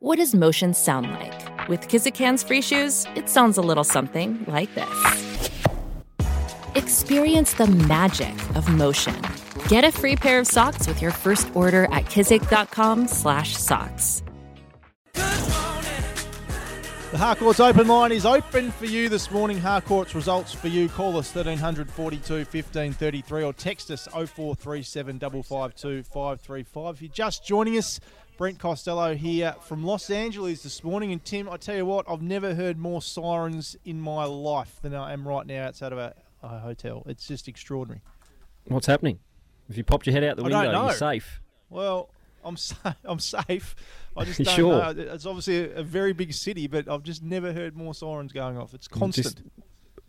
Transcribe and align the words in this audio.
What 0.00 0.18
does 0.18 0.32
motion 0.32 0.74
sound 0.74 1.10
like? 1.10 1.68
With 1.68 1.88
Kizik 1.88 2.16
hands 2.16 2.44
free 2.44 2.62
shoes, 2.62 3.04
it 3.16 3.28
sounds 3.28 3.58
a 3.58 3.60
little 3.60 3.82
something 3.82 4.44
like 4.46 4.72
this. 4.76 5.50
Experience 6.76 7.54
the 7.54 7.66
magic 7.66 8.32
of 8.54 8.68
motion. 8.68 9.20
Get 9.66 9.82
a 9.82 9.90
free 9.90 10.14
pair 10.14 10.38
of 10.38 10.46
socks 10.46 10.86
with 10.86 11.02
your 11.02 11.10
first 11.10 11.50
order 11.56 11.86
at 11.86 12.04
kizik.com/socks. 12.04 14.22
The 17.10 17.16
Harcourts 17.16 17.58
open 17.58 17.88
line 17.88 18.12
is 18.12 18.24
open 18.24 18.70
for 18.70 18.86
you 18.86 19.08
this 19.08 19.32
morning. 19.32 19.58
Harcourts 19.58 20.14
results 20.14 20.52
for 20.52 20.68
you. 20.68 20.88
Call 20.90 21.16
us 21.16 21.34
1300 21.34 21.90
42 21.90 22.44
15 22.44 22.92
33 22.92 23.42
or 23.42 23.52
text 23.52 23.90
us 23.90 24.06
0437 24.12 25.18
552 25.18 26.04
535. 26.04 26.94
If 26.94 27.02
you're 27.02 27.10
just 27.10 27.44
joining 27.44 27.76
us, 27.78 27.98
Brent 28.38 28.60
Costello 28.60 29.16
here 29.16 29.56
from 29.62 29.82
Los 29.82 30.10
Angeles 30.10 30.62
this 30.62 30.84
morning. 30.84 31.10
And 31.10 31.22
Tim, 31.24 31.50
I 31.50 31.56
tell 31.56 31.74
you 31.74 31.84
what, 31.84 32.08
I've 32.08 32.22
never 32.22 32.54
heard 32.54 32.78
more 32.78 33.02
sirens 33.02 33.76
in 33.84 34.00
my 34.00 34.24
life 34.24 34.78
than 34.80 34.94
I 34.94 35.12
am 35.12 35.26
right 35.26 35.44
now 35.44 35.66
outside 35.66 35.90
of 35.90 35.98
a, 35.98 36.14
a 36.40 36.60
hotel. 36.60 37.02
It's 37.06 37.26
just 37.26 37.48
extraordinary. 37.48 38.00
What's 38.66 38.86
happening? 38.86 39.18
If 39.68 39.76
you 39.76 39.82
popped 39.82 40.06
your 40.06 40.12
head 40.12 40.22
out 40.22 40.36
the 40.36 40.44
window, 40.44 40.70
you're 40.70 40.92
safe. 40.92 41.40
Well, 41.68 42.10
I'm 42.44 42.56
sa- 42.56 42.94
I'm 43.04 43.18
safe. 43.18 43.74
I 44.16 44.24
just 44.24 44.38
don't 44.44 44.54
sure? 44.54 44.94
know. 44.94 45.02
It's 45.14 45.26
obviously 45.26 45.72
a, 45.72 45.80
a 45.80 45.82
very 45.82 46.12
big 46.12 46.32
city, 46.32 46.68
but 46.68 46.88
I've 46.88 47.02
just 47.02 47.24
never 47.24 47.52
heard 47.52 47.76
more 47.76 47.92
sirens 47.92 48.32
going 48.32 48.56
off. 48.56 48.72
It's 48.72 48.86
constant. 48.86 49.24
Just 49.24 49.42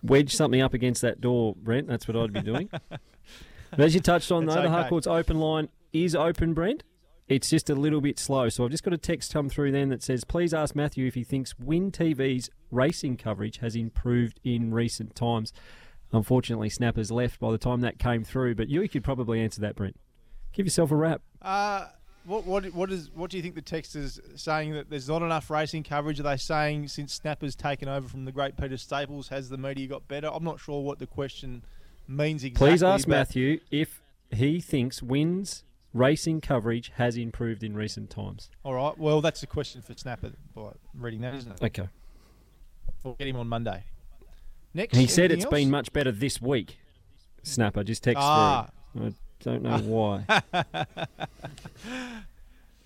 wedge 0.04 0.36
something 0.36 0.62
up 0.62 0.76
against 0.76 1.02
that 1.02 1.20
door, 1.20 1.56
Brent. 1.58 1.88
That's 1.88 2.08
what 2.08 2.16
I'd 2.16 2.32
be 2.32 2.42
doing. 2.42 2.70
but 2.90 3.80
as 3.80 3.96
you 3.96 4.02
touched 4.02 4.32
on, 4.32 4.46
though, 4.46 4.54
the 4.54 4.60
okay. 4.60 4.70
Harcourt's 4.70 5.08
open 5.08 5.40
line 5.40 5.70
is 5.94 6.14
open, 6.14 6.54
Brent. 6.54 6.84
It's 7.30 7.50
just 7.50 7.70
a 7.70 7.76
little 7.76 8.02
bit 8.02 8.18
slow. 8.18 8.50
So 8.50 8.66
I've 8.66 8.72
just 8.72 8.84
got 8.84 8.94
a 8.94 8.98
text 8.98 9.32
come 9.32 9.50
through 9.50 9.72
then 9.72 9.90
that 9.90 10.02
says, 10.02 10.24
please 10.24 10.52
ask 10.54 10.76
Matthew 10.76 11.06
if 11.06 11.14
he 11.14 11.24
thinks 11.24 11.58
Win 11.60 11.92
TV's 11.92 12.50
racing 12.72 13.18
coverage 13.18 13.60
has 13.60 13.76
improved 13.76 14.40
in 14.44 14.74
recent 14.74 15.16
times. 15.16 15.54
Unfortunately, 16.12 16.70
Snappers 16.70 17.12
left 17.12 17.40
by 17.40 17.52
the 17.52 17.60
time 17.60 17.82
that 17.82 18.00
came 18.00 18.24
through, 18.24 18.56
but 18.56 18.68
you 18.68 18.88
could 18.90 19.04
probably 19.04 19.42
answer 19.42 19.62
that, 19.62 19.76
Brent. 19.76 19.96
Give 20.54 20.66
yourself 20.66 20.90
a 20.90 20.96
wrap. 20.96 21.22
Uh, 21.40 21.86
what 22.26 22.46
what 22.46 22.66
what 22.74 22.92
is 22.92 23.12
what 23.14 23.30
do 23.30 23.38
you 23.38 23.44
think 23.44 23.56
the 23.56 23.62
text 23.62 23.96
is 23.96 24.20
saying 24.36 24.74
that 24.74 24.90
there's 24.90 25.08
not 25.08 25.22
enough 25.22 25.52
racing 25.52 25.84
coverage? 25.84 26.20
Are 26.20 26.24
they 26.24 26.38
saying 26.38 26.88
since 26.88 27.14
Snapper's 27.14 27.56
taken 27.56 27.88
over 27.88 28.08
from 28.08 28.26
the 28.26 28.32
great 28.32 28.58
Peter 28.58 28.78
Staples, 28.78 29.28
has 29.30 29.50
the 29.50 29.58
media 29.58 29.88
got 29.88 30.08
better? 30.08 30.30
I'm 30.34 30.44
not 30.44 30.60
sure 30.60 30.82
what 30.82 30.98
the 30.98 31.08
question 31.08 31.64
means 32.08 32.44
exactly. 32.44 32.70
Please 32.70 32.84
ask 32.84 33.08
Matthew 33.08 33.60
if 33.70 34.02
he 34.32 34.60
thinks 34.60 35.04
Win's 35.04 35.64
racing 35.94 36.42
coverage 36.42 36.92
has 36.96 37.18
improved 37.18 37.64
in 37.64 37.76
recent 37.76 38.10
times. 38.10 38.50
All 38.64 38.74
right. 38.74 38.98
Well, 38.98 39.22
that's 39.22 39.42
a 39.44 39.48
question 39.48 39.82
for 39.82 39.94
Snapper 39.96 40.32
by 40.56 40.72
reading 40.94 41.22
that, 41.22 41.34
isn't 41.36 41.52
it? 41.52 41.64
Okay. 41.64 41.88
We'll 43.04 43.14
get 43.16 43.28
him 43.28 43.38
on 43.38 43.48
Monday. 43.48 43.84
Next, 44.74 44.96
He 44.98 45.08
said 45.08 45.32
it's 45.32 45.46
else? 45.46 45.52
been 45.54 45.72
much 45.72 45.92
better 45.94 46.12
this 46.12 46.42
week. 46.42 46.78
Snapper 47.44 47.84
just 47.84 48.04
text 48.04 48.22
Ah. 48.22 48.70
through. 48.94 49.08
I 49.08 49.14
don't 49.44 49.64
know 49.64 49.78
why. 49.80 50.26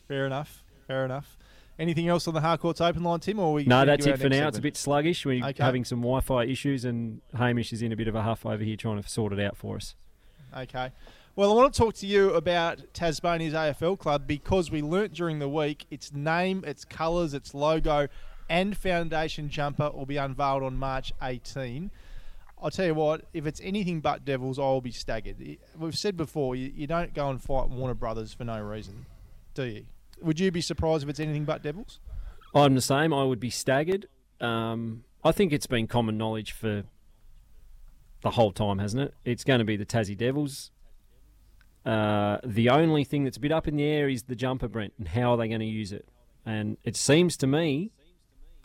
Fair 0.08 0.26
enough. 0.26 0.64
Fair 0.88 1.06
enough. 1.06 1.38
Anything 1.80 2.08
else 2.08 2.28
on 2.28 2.36
the 2.36 2.42
Harcourts 2.42 2.80
open 2.82 3.04
line, 3.04 3.20
Tim? 3.20 3.40
Or 3.40 3.54
we 3.54 3.64
no, 3.66 3.84
that's 3.84 4.06
it 4.06 4.20
for 4.20 4.30
now. 4.30 4.48
It's 4.48 4.60
a 4.60 4.62
bit 4.62 4.78
sluggish. 4.78 5.26
We're 5.26 5.44
Okay. 5.44 5.64
having 5.64 5.84
some 5.84 6.00
Wi-Fi 6.02 6.44
issues, 6.46 6.86
and 6.86 7.22
Hamish 7.36 7.74
is 7.74 7.82
in 7.82 7.92
a 7.92 7.96
bit 7.96 8.08
of 8.08 8.14
a 8.16 8.22
huff 8.22 8.46
over 8.46 8.64
here 8.64 8.76
trying 8.76 9.02
to 9.02 9.10
sort 9.10 9.34
it 9.34 9.40
out 9.40 9.58
for 9.58 9.78
us. 9.78 9.96
Okay. 10.56 10.92
Well, 11.36 11.52
I 11.52 11.56
want 11.56 11.74
to 11.74 11.80
talk 11.80 11.96
to 11.96 12.06
you 12.06 12.32
about 12.36 12.94
Tasmania's 12.94 13.56
AFL 13.56 13.98
club 13.98 14.28
because 14.28 14.70
we 14.70 14.84
learnt 14.84 15.14
during 15.14 15.40
the 15.40 15.50
week 15.50 15.88
its 15.90 16.14
name, 16.14 16.64
its 16.64 16.86
colours, 16.86 17.34
its 17.34 17.56
logo, 17.56 18.08
and 18.48 18.78
foundation 18.78 19.50
jumper 19.50 19.90
will 19.90 20.06
be 20.06 20.18
unveiled 20.18 20.62
on 20.62 20.78
March 20.78 21.12
18. 21.24 21.90
I'll 22.62 22.70
tell 22.70 22.86
you 22.86 22.94
what, 22.94 23.26
if 23.34 23.48
it's 23.48 23.60
anything 23.64 24.00
but 24.00 24.24
Devils, 24.24 24.60
I'll 24.60 24.80
be 24.80 24.92
staggered. 24.92 25.58
We've 25.76 25.98
said 25.98 26.16
before, 26.16 26.56
you, 26.56 26.86
don't 26.86 27.16
go 27.16 27.32
and 27.32 27.42
fight 27.42 27.68
Warner 27.68 27.96
Brothers 27.96 28.32
for 28.32 28.44
no 28.44 28.62
reason, 28.62 29.08
do 29.56 29.64
you? 29.64 29.86
Would 30.22 30.40
you 30.40 30.52
be 30.52 30.62
surprised 30.62 31.02
if 31.02 31.10
it's 31.10 31.20
anything 31.20 31.46
but 31.46 31.64
Devils? 31.64 32.00
I'm 32.54 32.76
the 32.76 32.82
same. 32.82 33.12
I 33.12 33.24
would 33.24 33.40
be 33.40 33.50
staggered. 33.50 34.08
Um, 34.40 35.04
I 35.24 35.32
think 35.32 35.52
it's 35.52 35.66
been 35.66 35.88
common 35.88 36.16
knowledge 36.16 36.52
for 36.52 36.84
the 38.22 38.30
whole 38.30 38.52
time, 38.52 38.78
hasn't 38.78 39.02
it? 39.02 39.16
It's 39.26 39.44
going 39.44 39.58
to 39.58 39.66
be 39.66 39.78
the 39.78 39.86
Tassie 39.86 40.16
Devils. 40.16 40.70
Uh, 41.86 42.38
the 42.46 42.70
only 42.70 43.04
thing 43.04 43.24
that's 43.24 43.38
a 43.38 43.40
bit 43.40 43.52
up 43.52 43.68
in 43.68 43.76
the 43.76 43.84
air 43.84 44.08
is 44.08 44.24
the 44.24 44.36
jumper, 44.36 44.68
Brent, 44.68 44.94
and 44.98 45.08
how 45.08 45.32
are 45.32 45.38
they 45.38 45.48
going 45.48 45.60
to 45.60 45.66
use 45.66 45.92
it? 45.92 46.08
And 46.46 46.78
it 46.84 46.96
seems 46.96 47.38
to 47.38 47.48
me, 47.48 47.92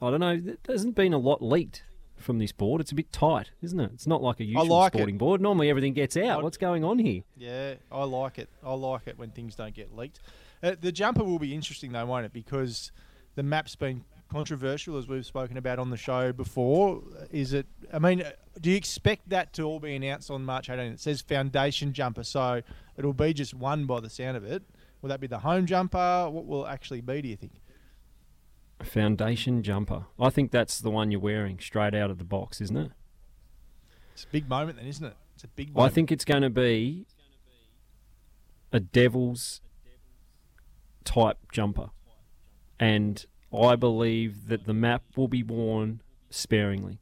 I 0.00 0.10
don't 0.10 0.20
know, 0.20 0.36
there 0.36 0.56
hasn't 0.68 0.94
been 0.94 1.12
a 1.12 1.18
lot 1.18 1.42
leaked 1.42 1.82
from 2.16 2.38
this 2.38 2.52
board. 2.52 2.80
It's 2.80 2.92
a 2.92 2.94
bit 2.94 3.12
tight, 3.12 3.50
isn't 3.62 3.78
it? 3.78 3.90
It's 3.94 4.06
not 4.06 4.22
like 4.22 4.40
a 4.40 4.44
usual 4.44 4.66
like 4.66 4.94
it. 4.94 4.98
sporting 4.98 5.18
board. 5.18 5.40
Normally 5.40 5.70
everything 5.70 5.94
gets 5.94 6.16
out. 6.16 6.42
What's 6.42 6.56
going 6.56 6.84
on 6.84 6.98
here? 6.98 7.22
Yeah, 7.36 7.74
I 7.90 8.04
like 8.04 8.38
it. 8.38 8.48
I 8.64 8.72
like 8.74 9.02
it 9.06 9.18
when 9.18 9.30
things 9.30 9.54
don't 9.54 9.74
get 9.74 9.94
leaked. 9.96 10.20
Uh, 10.62 10.74
the 10.80 10.92
jumper 10.92 11.24
will 11.24 11.38
be 11.38 11.54
interesting 11.54 11.92
though, 11.92 12.06
won't 12.06 12.26
it? 12.26 12.32
Because 12.32 12.90
the 13.34 13.42
map's 13.42 13.76
been 13.76 14.04
controversial, 14.28 14.96
as 14.96 15.08
we've 15.08 15.26
spoken 15.26 15.56
about 15.56 15.78
on 15.78 15.90
the 15.90 15.96
show 15.96 16.32
before. 16.32 17.02
Is 17.30 17.52
it? 17.52 17.66
I 17.92 17.98
mean, 17.98 18.22
do 18.60 18.70
you 18.70 18.76
expect 18.76 19.28
that 19.30 19.52
to 19.54 19.62
all 19.62 19.80
be 19.80 19.94
announced 19.94 20.30
on 20.30 20.44
March 20.44 20.70
18? 20.70 20.92
It 20.92 21.00
says 21.00 21.20
foundation 21.20 21.92
jumper, 21.92 22.24
so 22.24 22.62
it'll 22.96 23.12
be 23.12 23.32
just 23.32 23.54
one 23.54 23.86
by 23.86 24.00
the 24.00 24.10
sound 24.10 24.36
of 24.36 24.44
it. 24.44 24.62
Will 25.00 25.08
that 25.08 25.20
be 25.20 25.26
the 25.26 25.38
home 25.38 25.66
jumper? 25.66 26.28
What 26.30 26.46
will 26.46 26.66
it 26.66 26.70
actually 26.70 27.00
be? 27.00 27.22
Do 27.22 27.28
you 27.28 27.36
think? 27.36 27.60
Foundation 28.82 29.62
jumper. 29.62 30.06
I 30.20 30.30
think 30.30 30.50
that's 30.50 30.80
the 30.80 30.90
one 30.90 31.10
you're 31.10 31.20
wearing 31.20 31.58
straight 31.58 31.94
out 31.94 32.10
of 32.10 32.18
the 32.18 32.24
box, 32.24 32.60
isn't 32.60 32.76
it? 32.76 32.92
It's 34.12 34.24
a 34.24 34.28
big 34.28 34.48
moment, 34.48 34.78
then, 34.78 34.86
isn't 34.86 35.04
it? 35.04 35.16
It's 35.34 35.44
a 35.44 35.48
big. 35.48 35.72
Well, 35.72 35.86
I 35.86 35.88
think 35.88 36.10
it's 36.12 36.24
going 36.24 36.42
to 36.42 36.50
be 36.50 37.06
a 38.72 38.80
Devils 38.80 39.60
type 41.04 41.38
jumper. 41.52 41.90
And 42.80 43.24
I 43.52 43.76
believe 43.76 44.48
that 44.48 44.66
the 44.66 44.74
map 44.74 45.02
will 45.16 45.28
be 45.28 45.42
worn 45.42 46.02
sparingly. 46.30 47.00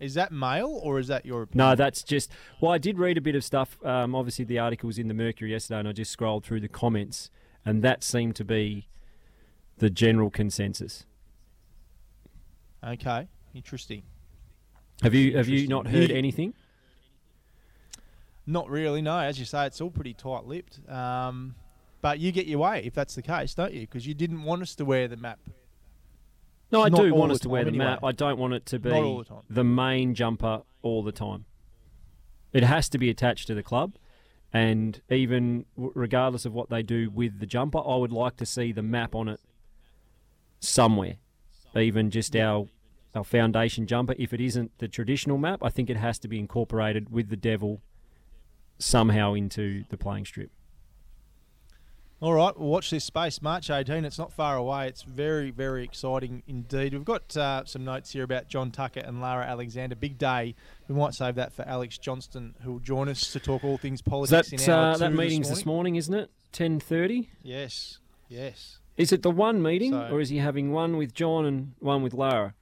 Is 0.00 0.14
that 0.14 0.32
male 0.32 0.80
or 0.82 0.98
is 0.98 1.06
that 1.06 1.24
your? 1.24 1.42
opinion? 1.42 1.68
No, 1.68 1.74
that's 1.76 2.02
just. 2.02 2.30
Well, 2.60 2.72
I 2.72 2.78
did 2.78 2.98
read 2.98 3.16
a 3.16 3.20
bit 3.20 3.36
of 3.36 3.44
stuff. 3.44 3.78
Um, 3.84 4.16
obviously, 4.16 4.44
the 4.44 4.58
article 4.58 4.88
was 4.88 4.98
in 4.98 5.06
the 5.06 5.14
Mercury 5.14 5.52
yesterday, 5.52 5.78
and 5.78 5.88
I 5.88 5.92
just 5.92 6.10
scrolled 6.10 6.44
through 6.44 6.60
the 6.60 6.68
comments, 6.68 7.30
and 7.64 7.84
that 7.84 8.02
seemed 8.02 8.34
to 8.36 8.44
be 8.44 8.88
the 9.78 9.90
general 9.90 10.28
consensus. 10.28 11.06
Okay, 12.84 13.28
interesting. 13.54 14.02
Have 15.02 15.14
you 15.14 15.36
have 15.36 15.48
you 15.48 15.68
not 15.68 15.86
heard 15.86 16.10
anything? 16.10 16.54
Not 18.44 18.68
really, 18.68 19.02
no. 19.02 19.18
As 19.18 19.38
you 19.38 19.44
say, 19.44 19.66
it's 19.66 19.80
all 19.80 19.90
pretty 19.90 20.14
tight-lipped. 20.14 20.80
Um, 20.90 21.54
but 22.02 22.18
you 22.18 22.32
get 22.32 22.46
your 22.46 22.58
way 22.58 22.82
if 22.84 22.92
that's 22.92 23.14
the 23.14 23.22
case, 23.22 23.54
don't 23.54 23.72
you? 23.72 23.82
Because 23.82 24.06
you 24.06 24.12
didn't 24.12 24.42
want 24.42 24.60
us 24.60 24.74
to 24.74 24.84
wear 24.84 25.08
the 25.08 25.16
map. 25.16 25.38
No, 26.70 26.82
I 26.82 26.88
Not 26.88 27.02
do 27.02 27.14
want 27.14 27.32
us 27.32 27.40
to 27.40 27.48
wear 27.48 27.64
the 27.64 27.70
time 27.70 27.78
map. 27.78 28.04
I 28.04 28.12
don't 28.12 28.38
want 28.38 28.54
it 28.54 28.66
to 28.66 28.78
be 28.78 28.90
the 28.90 29.24
the 29.48 29.64
main 29.64 30.14
jumper 30.14 30.62
all 30.82 31.02
the 31.02 31.12
time. 31.12 31.46
It 32.52 32.64
has 32.64 32.88
to 32.90 32.98
be 32.98 33.08
attached 33.08 33.46
to 33.46 33.54
the 33.54 33.62
club, 33.62 33.94
and 34.52 35.00
even 35.10 35.64
regardless 35.76 36.44
of 36.44 36.52
what 36.52 36.70
they 36.70 36.82
do 36.82 37.10
with 37.10 37.40
the 37.40 37.46
jumper, 37.46 37.78
I 37.78 37.96
would 37.96 38.12
like 38.12 38.36
to 38.36 38.46
see 38.46 38.72
the 38.72 38.82
map 38.82 39.14
on 39.14 39.28
it 39.28 39.40
somewhere. 40.60 41.16
Even 41.76 42.10
just 42.10 42.34
our 42.36 42.66
our 43.14 43.24
foundation 43.24 43.86
jumper. 43.86 44.14
If 44.18 44.32
it 44.32 44.40
isn't 44.40 44.78
the 44.78 44.88
traditional 44.88 45.38
map, 45.38 45.62
I 45.62 45.68
think 45.68 45.88
it 45.90 45.98
has 45.98 46.18
to 46.20 46.28
be 46.28 46.38
incorporated 46.38 47.10
with 47.10 47.28
the 47.28 47.36
devil 47.36 47.82
somehow 48.78 49.34
into 49.34 49.84
the 49.90 49.96
playing 49.96 50.24
strip. 50.24 50.50
All 52.22 52.34
right, 52.34 52.56
well, 52.56 52.68
watch 52.68 52.90
this 52.90 53.02
space. 53.04 53.42
March 53.42 53.68
18, 53.68 54.04
it's 54.04 54.16
not 54.16 54.32
far 54.32 54.56
away. 54.56 54.86
It's 54.86 55.02
very, 55.02 55.50
very 55.50 55.82
exciting 55.82 56.44
indeed. 56.46 56.92
We've 56.92 57.04
got 57.04 57.36
uh, 57.36 57.64
some 57.64 57.84
notes 57.84 58.12
here 58.12 58.22
about 58.22 58.46
John 58.46 58.70
Tucker 58.70 59.00
and 59.00 59.20
Lara 59.20 59.44
Alexander. 59.44 59.96
Big 59.96 60.18
day. 60.18 60.54
We 60.86 60.94
might 60.94 61.14
save 61.14 61.34
that 61.34 61.52
for 61.52 61.62
Alex 61.66 61.98
Johnston, 61.98 62.54
who 62.62 62.74
will 62.74 62.78
join 62.78 63.08
us 63.08 63.32
to 63.32 63.40
talk 63.40 63.64
all 63.64 63.76
things 63.76 64.02
politics 64.02 64.50
That 64.50 64.70
uh, 64.70 64.96
that 64.98 65.12
meeting's 65.12 65.48
this 65.48 65.58
this 65.58 65.66
morning. 65.66 65.94
morning, 65.94 65.96
isn't 65.96 66.14
it? 66.14 66.30
Ten 66.52 66.78
thirty. 66.78 67.28
Yes, 67.42 67.98
yes. 68.28 68.78
Is 68.96 69.10
it 69.10 69.22
the 69.22 69.30
one 69.32 69.60
meeting, 69.60 69.90
So- 69.90 70.08
or 70.12 70.20
is 70.20 70.28
he 70.28 70.38
having 70.38 70.70
one 70.70 70.96
with 70.98 71.14
John 71.14 71.44
and 71.44 71.72
one 71.80 72.04
with 72.04 72.14
Lara? 72.14 72.54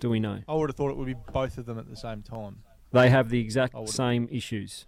Do 0.00 0.10
we 0.10 0.20
know? 0.20 0.40
I 0.46 0.54
would 0.54 0.68
have 0.68 0.76
thought 0.76 0.90
it 0.90 0.98
would 0.98 1.06
be 1.06 1.16
both 1.32 1.56
of 1.56 1.64
them 1.64 1.78
at 1.78 1.88
the 1.88 1.96
same 1.96 2.20
time. 2.22 2.58
They 2.92 3.08
have 3.08 3.30
the 3.30 3.40
exact 3.40 3.88
same 3.88 4.28
issues. 4.30 4.84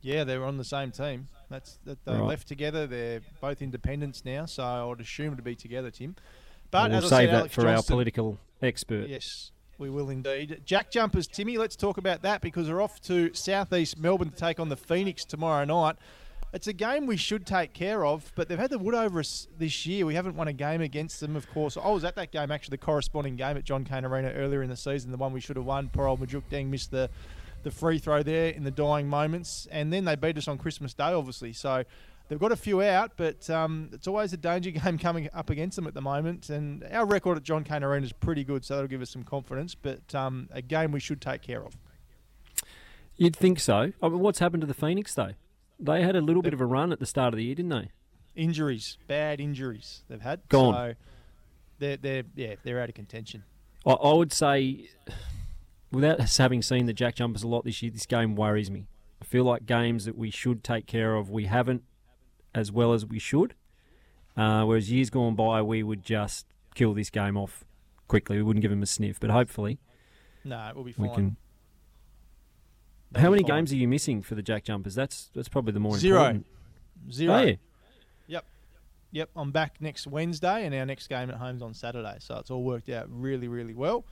Yeah, 0.00 0.24
they 0.24 0.38
were 0.38 0.44
on 0.46 0.56
the 0.58 0.64
same 0.64 0.90
team. 0.90 1.26
That's 1.50 1.78
that 1.84 2.04
they 2.04 2.12
Right. 2.12 2.22
left 2.22 2.46
together. 2.48 2.86
They're 2.86 3.20
both 3.40 3.62
independents 3.62 4.24
now, 4.24 4.46
so 4.46 4.62
I 4.62 4.84
would 4.84 5.00
assume 5.00 5.36
to 5.36 5.42
be 5.42 5.54
together, 5.54 5.90
Tim. 5.90 6.14
But 6.70 6.90
we'll 6.90 6.98
as 6.98 7.12
I 7.12 7.20
save 7.20 7.28
said, 7.28 7.34
that 7.34 7.38
Alex 7.38 7.54
for 7.54 7.66
our 7.68 7.82
political 7.82 8.38
expert. 8.62 9.08
Yes, 9.08 9.50
we 9.78 9.88
will 9.90 10.10
indeed. 10.10 10.62
JackJumpers, 10.66 11.30
Timmy, 11.30 11.56
let's 11.56 11.74
talk 11.76 11.96
about 11.96 12.22
that 12.22 12.42
because 12.42 12.68
we're 12.68 12.82
off 12.82 13.00
to 13.02 13.32
southeast 13.34 13.98
Melbourne 13.98 14.30
to 14.30 14.36
take 14.36 14.60
on 14.60 14.68
the 14.68 14.76
Phoenix 14.76 15.24
tomorrow 15.24 15.64
night. 15.64 15.96
It's 16.52 16.66
a 16.66 16.72
game 16.72 17.06
we 17.06 17.16
should 17.18 17.46
take 17.46 17.74
care 17.74 18.06
of, 18.06 18.32
but 18.34 18.48
they've 18.48 18.58
had 18.58 18.70
the 18.70 18.78
wood 18.78 18.94
over 18.94 19.20
us 19.20 19.48
this 19.58 19.84
year. 19.84 20.06
We 20.06 20.14
haven't 20.14 20.34
won 20.34 20.48
a 20.48 20.52
game 20.54 20.80
against 20.80 21.20
them, 21.20 21.36
of 21.36 21.48
course. 21.50 21.76
I 21.76 21.90
was 21.90 22.04
at 22.04 22.14
that 22.16 22.32
game, 22.32 22.50
actually, 22.50 22.70
the 22.70 22.78
corresponding 22.84 23.36
game 23.36 23.56
at 23.58 23.64
John 23.64 23.84
Cain 23.84 24.04
Arena 24.04 24.30
earlier 24.30 24.62
in 24.62 24.70
the 24.70 24.76
season, 24.76 25.10
the 25.10 25.18
one 25.18 25.32
we 25.34 25.40
should 25.40 25.56
have 25.56 25.66
won. 25.66 25.90
Poor 25.90 26.06
old 26.06 26.20
Majok 26.20 26.44
Deng 26.50 26.68
missed 26.68 26.90
the, 26.90 27.10
the 27.62 27.70
free 27.70 27.98
throw 27.98 28.22
there 28.22 28.50
in 28.50 28.64
the 28.64 28.70
dying 28.70 29.08
moments, 29.08 29.66
and 29.70 29.92
then 29.92 30.04
they 30.04 30.16
beat 30.16 30.38
us 30.38 30.48
on 30.48 30.58
Christmas 30.58 30.94
Day, 30.94 31.12
obviously. 31.12 31.52
So 31.52 31.84
they've 32.28 32.38
got 32.38 32.52
a 32.52 32.56
few 32.56 32.82
out, 32.82 33.12
but 33.16 33.48
um, 33.50 33.90
it's 33.92 34.06
always 34.06 34.32
a 34.32 34.36
danger 34.36 34.70
game 34.72 34.98
coming 34.98 35.28
up 35.34 35.50
against 35.50 35.76
them 35.76 35.86
at 35.86 35.94
the 35.94 36.00
moment. 36.00 36.50
And 36.50 36.84
our 36.92 37.06
record 37.06 37.36
at 37.38 37.42
John 37.42 37.64
Cain 37.64 37.82
Arena 37.82 38.06
is 38.06 38.12
pretty 38.12 38.44
good, 38.44 38.64
so 38.64 38.74
that'll 38.74 38.88
give 38.88 39.02
us 39.02 39.10
some 39.10 39.24
confidence. 39.24 39.74
But 39.74 40.14
um, 40.14 40.48
a 40.52 40.62
game 40.62 40.92
we 40.92 41.00
should 41.00 41.20
take 41.20 41.42
care 41.42 41.64
of. 41.64 41.76
You'd 43.16 43.36
think 43.36 43.58
so. 43.58 43.92
I 44.00 44.08
mean, 44.08 44.20
what's 44.20 44.38
happened 44.38 44.60
to 44.60 44.66
the 44.66 44.74
Phoenix 44.74 45.14
though? 45.14 45.32
They 45.80 46.02
had 46.02 46.16
a 46.16 46.20
little 46.20 46.42
bit 46.42 46.54
of 46.54 46.60
a 46.60 46.66
run 46.66 46.92
at 46.92 47.00
the 47.00 47.06
start 47.06 47.34
of 47.34 47.38
the 47.38 47.44
year, 47.44 47.54
didn't 47.54 47.70
they? 47.70 47.90
Injuries, 48.34 48.98
bad 49.08 49.40
injuries 49.40 50.02
they've 50.08 50.20
had. 50.20 50.40
Gone. 50.48 50.74
So 50.74 50.94
they're, 51.78 51.96
they're 51.96 52.22
yeah 52.36 52.54
they're 52.62 52.80
out 52.80 52.88
of 52.88 52.94
contention. 52.94 53.44
I, 53.86 53.92
I 53.92 54.12
would 54.14 54.32
say, 54.32 54.88
without 55.90 56.20
us 56.20 56.36
having 56.36 56.62
seen 56.62 56.86
the 56.86 56.94
JackJumpers 56.94 57.44
a 57.44 57.48
lot 57.48 57.64
this 57.64 57.82
year, 57.82 57.90
this 57.90 58.06
game 58.06 58.34
worries 58.36 58.70
me. 58.70 58.86
I 59.20 59.24
feel 59.24 59.44
like 59.44 59.66
games 59.66 60.04
that 60.04 60.16
we 60.16 60.30
should 60.30 60.62
take 60.62 60.86
care 60.86 61.14
of, 61.16 61.30
we 61.30 61.46
haven't 61.46 61.82
as 62.54 62.70
well 62.70 62.92
as 62.92 63.04
we 63.04 63.18
should. 63.18 63.54
Uh, 64.36 64.64
whereas 64.64 64.90
years 64.90 65.10
gone 65.10 65.34
by, 65.34 65.60
we 65.62 65.82
would 65.82 66.04
just 66.04 66.46
kill 66.74 66.94
this 66.94 67.10
game 67.10 67.36
off 67.36 67.64
quickly. 68.06 68.36
We 68.36 68.42
wouldn't 68.42 68.62
give 68.62 68.70
them 68.70 68.82
a 68.82 68.86
sniff. 68.86 69.18
But 69.18 69.30
hopefully, 69.30 69.78
No, 70.44 70.70
we'll 70.74 70.84
be 70.84 70.92
fine. 70.92 71.08
we 71.08 71.14
can. 71.14 71.36
How 73.16 73.30
many 73.30 73.42
fine. 73.42 73.56
games 73.58 73.72
are 73.72 73.76
you 73.76 73.88
missing 73.88 74.22
for 74.22 74.34
the 74.34 74.42
JackJumpers? 74.42 74.94
That's 74.94 75.30
that's 75.34 75.48
probably 75.48 75.72
the 75.72 75.80
more 75.80 75.96
Zero. 75.96 76.18
important. 76.20 76.46
Zero. 77.10 77.34
Oh, 77.34 77.38
yeah. 77.46 77.54
Yep, 79.10 79.30
I'm 79.36 79.50
back 79.52 79.76
next 79.80 80.06
Wednesday, 80.06 80.66
and 80.66 80.74
our 80.74 80.84
next 80.84 81.06
game 81.06 81.30
at 81.30 81.36
home's 81.36 81.62
on 81.62 81.72
Saturday. 81.72 82.16
So 82.20 82.36
it's 82.36 82.50
all 82.50 82.62
worked 82.62 82.90
out 82.90 83.06
really, 83.08 83.48
really 83.48 83.72
well. 83.72 84.04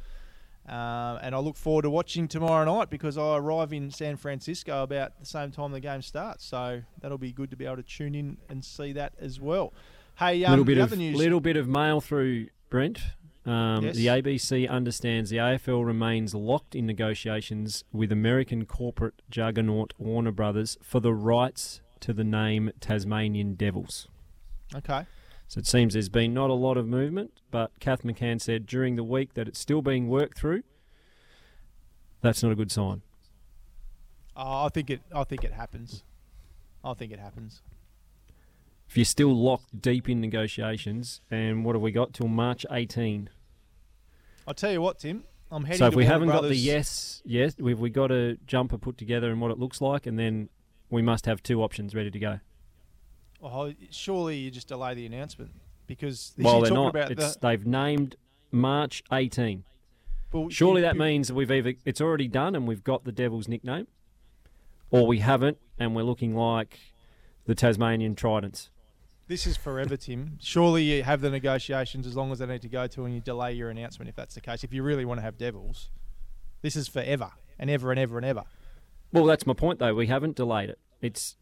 Um, 0.68 1.18
and 1.22 1.34
I 1.34 1.38
look 1.38 1.56
forward 1.56 1.82
to 1.82 1.90
watching 1.90 2.26
tomorrow 2.26 2.64
night 2.64 2.90
because 2.90 3.16
I 3.16 3.36
arrive 3.36 3.72
in 3.72 3.90
San 3.90 4.16
Francisco 4.16 4.82
about 4.82 5.18
the 5.20 5.26
same 5.26 5.52
time 5.52 5.70
the 5.72 5.80
game 5.80 6.02
starts. 6.02 6.44
So 6.44 6.82
that'll 7.00 7.18
be 7.18 7.32
good 7.32 7.50
to 7.50 7.56
be 7.56 7.64
able 7.66 7.76
to 7.76 7.82
tune 7.84 8.14
in 8.14 8.36
and 8.48 8.64
see 8.64 8.92
that 8.92 9.12
as 9.20 9.40
well. 9.40 9.72
Hey, 10.18 10.44
um, 10.44 10.52
little 10.52 10.64
bit 10.64 10.78
of 10.78 10.96
news. 10.98 11.16
little 11.16 11.40
bit 11.40 11.56
of 11.56 11.68
mail 11.68 12.00
through 12.00 12.48
Brent. 12.68 12.98
Um, 13.44 13.84
Yes. 13.84 13.94
The 13.96 14.06
ABC 14.06 14.68
understands 14.68 15.30
the 15.30 15.36
AFL 15.36 15.86
remains 15.86 16.34
locked 16.34 16.74
in 16.74 16.84
negotiations 16.84 17.84
with 17.92 18.10
American 18.10 18.64
corporate 18.64 19.22
juggernaut 19.30 19.92
Warner 19.98 20.32
Brothers 20.32 20.76
for 20.82 20.98
the 20.98 21.14
rights 21.14 21.80
to 22.00 22.12
the 22.12 22.24
name 22.24 22.72
Tasmanian 22.80 23.54
Devils. 23.54 24.08
Okay. 24.74 25.06
So 25.48 25.58
it 25.58 25.66
seems 25.66 25.92
there's 25.92 26.08
been 26.08 26.34
not 26.34 26.50
a 26.50 26.54
lot 26.54 26.76
of 26.76 26.86
movement, 26.86 27.40
but 27.50 27.78
Kath 27.78 28.02
McCann 28.02 28.40
said 28.40 28.66
during 28.66 28.96
the 28.96 29.04
week 29.04 29.34
that 29.34 29.46
it's 29.46 29.58
still 29.58 29.80
being 29.80 30.08
worked 30.08 30.38
through. 30.38 30.62
That's 32.20 32.42
not 32.42 32.50
a 32.52 32.56
good 32.56 32.72
sign. 32.72 33.02
Oh, 34.36 34.66
I 34.66 34.68
think 34.68 34.90
it. 34.90 35.00
I 35.14 35.24
think 35.24 35.44
it 35.44 35.52
happens. 35.52 36.02
I 36.84 36.94
think 36.94 37.12
it 37.12 37.18
happens. 37.18 37.62
If 38.88 38.96
you're 38.96 39.04
still 39.04 39.34
locked 39.34 39.80
deep 39.80 40.08
in 40.08 40.20
negotiations, 40.20 41.20
and 41.30 41.64
what 41.64 41.74
have 41.74 41.82
we 41.82 41.90
got 41.90 42.12
till 42.12 42.28
March 42.28 42.64
18? 42.70 43.30
I'll 44.46 44.54
tell 44.54 44.70
you 44.70 44.80
what, 44.80 44.98
Tim. 45.00 45.24
I'm 45.50 45.64
heading. 45.64 45.78
So 45.78 45.86
if 45.86 45.94
we 45.94 46.04
Warner 46.04 46.12
haven't 46.12 46.28
got 46.28 46.42
the 46.42 46.54
yes, 46.54 47.22
yes, 47.24 47.54
we've 47.58 47.78
we 47.78 47.90
got 47.90 48.10
a 48.10 48.36
jumper 48.46 48.78
put 48.78 48.98
together 48.98 49.30
and 49.30 49.40
what 49.40 49.50
it 49.50 49.58
looks 49.58 49.80
like, 49.80 50.06
and 50.06 50.18
then 50.18 50.48
we 50.90 51.02
must 51.02 51.26
have 51.26 51.42
two 51.42 51.62
options 51.62 51.94
ready 51.94 52.10
to 52.10 52.18
go. 52.18 52.40
Oh, 53.42 53.72
surely 53.90 54.36
you 54.38 54.50
just 54.50 54.68
delay 54.68 54.94
the 54.94 55.06
announcement 55.06 55.50
because 55.86 56.32
Well, 56.38 56.60
they're 56.62 56.72
not. 56.72 56.92
The... 56.92 57.36
They've 57.40 57.66
named 57.66 58.16
March 58.50 59.02
18. 59.12 59.64
well, 60.32 60.48
Surely 60.48 60.80
you- 60.80 60.86
that 60.86 60.94
you- 60.94 61.00
means 61.00 61.32
we've 61.32 61.50
either 61.50 61.74
it's 61.84 62.00
already 62.00 62.28
done 62.28 62.54
and 62.54 62.66
we've 62.66 62.84
got 62.84 63.04
the 63.04 63.12
Devil's 63.12 63.48
nickname, 63.48 63.86
or 64.90 65.06
we 65.06 65.18
haven't 65.18 65.58
and 65.78 65.94
we're 65.94 66.02
looking 66.02 66.34
like 66.34 66.78
the 67.44 67.54
Tasmanian 67.54 68.14
Tridents. 68.14 68.70
This 69.28 69.46
is 69.46 69.56
forever, 69.56 69.96
Tim. 69.96 70.38
Surely 70.40 70.84
you 70.84 71.02
have 71.02 71.20
the 71.20 71.30
negotiations 71.30 72.06
as 72.06 72.14
long 72.16 72.30
as 72.30 72.38
they 72.38 72.46
need 72.46 72.62
to 72.62 72.68
go 72.68 72.86
to, 72.86 73.04
and 73.04 73.14
you 73.14 73.20
delay 73.20 73.52
your 73.52 73.70
announcement 73.70 74.08
if 74.08 74.14
that's 74.14 74.34
the 74.36 74.40
case. 74.40 74.62
If 74.62 74.72
you 74.72 74.82
really 74.84 75.04
want 75.04 75.18
to 75.18 75.22
have 75.22 75.36
Devils, 75.36 75.90
this 76.62 76.76
is 76.76 76.86
forever 76.88 77.32
and 77.58 77.68
ever 77.68 77.90
and 77.90 77.98
ever 77.98 78.18
and 78.18 78.24
ever. 78.26 78.44
Well, 79.12 79.24
that's 79.24 79.44
my 79.46 79.52
point 79.52 79.78
though. 79.80 79.94
We 79.94 80.06
haven't 80.06 80.36
delayed 80.36 80.70
it. 80.70 80.78
It's 81.00 81.36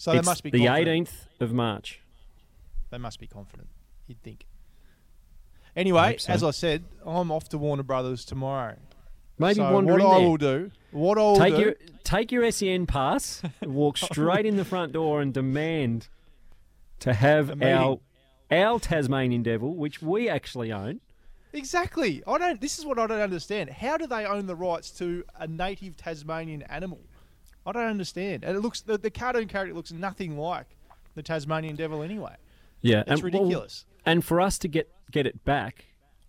So 0.00 0.12
they 0.12 0.22
must 0.22 0.42
be 0.42 0.50
confident. 0.50 0.86
the 0.86 1.42
18th 1.42 1.42
of 1.42 1.52
March. 1.52 2.00
They 2.90 2.96
must 2.96 3.20
be 3.20 3.26
confident. 3.26 3.68
You'd 4.06 4.22
think. 4.22 4.46
Anyway, 5.76 6.12
hope 6.12 6.20
so. 6.20 6.32
as 6.32 6.42
I 6.42 6.52
said, 6.52 6.84
I'm 7.04 7.30
off 7.30 7.50
to 7.50 7.58
Warner 7.58 7.82
Brothers 7.82 8.24
tomorrow. 8.24 8.76
Maybe 9.38 9.56
so 9.56 9.70
wander 9.70 9.92
what 9.92 10.00
in 10.00 10.06
I 10.06 10.18
there. 10.18 10.28
will 10.28 10.36
do, 10.38 10.70
what 10.92 11.18
I'll 11.18 11.36
take 11.36 11.54
do, 11.54 11.60
your 11.60 11.74
take 12.02 12.32
your 12.32 12.50
SEN 12.50 12.86
pass, 12.86 13.42
walk 13.62 13.98
straight 13.98 14.46
in 14.46 14.56
the 14.56 14.64
front 14.64 14.92
door, 14.94 15.20
and 15.20 15.34
demand 15.34 16.08
to 17.00 17.12
have 17.12 17.62
our 17.62 18.00
our 18.50 18.80
Tasmanian 18.80 19.42
Devil, 19.42 19.74
which 19.76 20.00
we 20.00 20.30
actually 20.30 20.72
own. 20.72 21.00
exactly. 21.52 22.22
I 22.26 22.38
don't. 22.38 22.58
This 22.58 22.78
is 22.78 22.86
what 22.86 22.98
I 22.98 23.06
don't 23.06 23.20
understand. 23.20 23.68
How 23.68 23.98
do 23.98 24.06
they 24.06 24.24
own 24.24 24.46
the 24.46 24.56
rights 24.56 24.90
to 24.92 25.24
a 25.38 25.46
native 25.46 25.98
Tasmanian 25.98 26.62
animal? 26.62 27.00
I 27.66 27.72
don't 27.72 27.86
understand. 27.86 28.44
And 28.44 28.56
it 28.56 28.60
looks 28.60 28.80
the, 28.80 28.96
the 28.98 29.10
cartoon 29.10 29.48
character 29.48 29.74
looks 29.74 29.92
nothing 29.92 30.38
like 30.38 30.66
the 31.14 31.22
Tasmanian 31.22 31.76
devil 31.76 32.02
anyway. 32.02 32.36
Yeah, 32.80 33.00
It's 33.06 33.20
and, 33.20 33.22
well, 33.32 33.42
ridiculous. 33.42 33.84
and 34.06 34.24
for 34.24 34.40
us 34.40 34.58
to 34.60 34.68
get 34.68 34.90
get 35.10 35.26
it 35.26 35.44
back, 35.44 35.84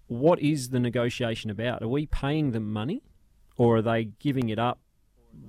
what 0.08 0.40
is 0.40 0.70
the 0.70 0.80
negotiation 0.80 1.50
about? 1.50 1.82
Are 1.82 1.88
we 1.88 2.06
paying 2.08 2.52
them 2.52 2.72
money, 2.74 3.04
or 3.58 3.78
are 3.78 3.82
they 3.82 4.06
giving 4.20 4.50
it 4.50 4.60
up? 4.60 4.80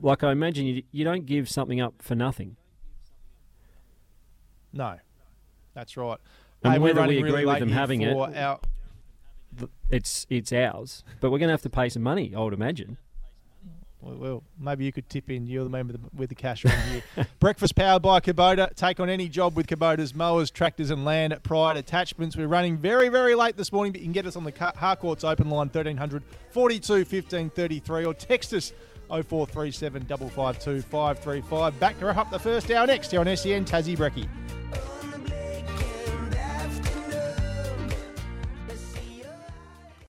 Like 0.01 0.23
I 0.23 0.31
imagine 0.31 0.67
you, 0.67 0.83
you 0.93 1.05
don't 1.05 1.27
give 1.27 1.49
something 1.51 1.81
up 1.81 1.95
for 2.01 2.15
nothing. 2.15 2.57
No, 4.73 4.97
that's 5.75 5.97
right. 5.97 6.19
And 6.63 6.75
Hey, 6.75 6.79
whether 6.79 7.07
we 7.07 7.19
agree 7.19 7.31
really 7.33 7.45
with 7.47 7.59
them 7.59 7.71
having 7.71 8.03
it- 8.03 8.17
Our, 8.17 8.61
It's 9.91 10.27
it's 10.31 10.53
ours, 10.53 11.03
but 11.21 11.31
we're 11.31 11.39
going 11.39 11.49
to 11.49 11.53
have 11.55 11.63
to 11.63 11.71
pay 11.71 11.89
some 11.89 12.03
money. 12.03 12.33
I 12.35 12.41
would 12.41 12.55
imagine. 12.55 12.97
Well, 14.03 14.43
maybe 14.59 14.85
you 14.85 14.93
could 14.93 15.09
tip 15.09 15.31
in. 15.31 15.47
You're 15.47 15.65
the 15.65 15.71
man 15.71 15.87
with 15.87 16.03
the, 16.03 16.09
with 16.17 16.29
the 16.29 16.35
cash 16.35 16.65
around 16.65 16.83
here. 16.91 17.27
Breakfast 17.41 17.77
powered 17.77 18.03
by 18.03 18.21
Kubota. 18.21 18.75
Take 18.75 18.99
on 18.99 19.09
any 19.09 19.29
job 19.29 19.57
with 19.57 19.69
Kubota's 19.69 20.15
mowers, 20.15 20.51
tractors, 20.51 20.91
and 20.91 21.05
land 21.05 21.39
pride 21.43 21.77
attachments. 21.77 22.37
We're 22.37 22.49
running 22.49 22.77
very, 22.77 23.09
very 23.09 23.35
late 23.35 23.57
this 23.57 23.73
morning, 23.73 23.93
but 23.93 24.01
you 24.01 24.07
can 24.07 24.13
get 24.13 24.27
us 24.27 24.35
on 24.37 24.45
the 24.45 24.73
Harcourts 24.77 25.25
open 25.25 25.49
line 25.49 25.69
1300 25.69 26.23
42 26.51 27.05
15 27.05 27.51
33 27.51 28.05
or 28.05 28.15
text 28.15 28.53
us 28.53 28.73
0437 29.09 30.05
552 30.07 30.83
535. 30.83 31.81
Back 31.81 31.99
to 32.01 32.07
wrap 32.07 32.17
up 32.17 32.31
the 32.31 32.39
first 32.39 32.71
hour 32.71 32.87
next 32.87 33.11
here 33.11 33.21
on 33.21 33.37
SEN 33.37 33.65
Tassie 33.65 33.97
Brecky. 33.97 34.29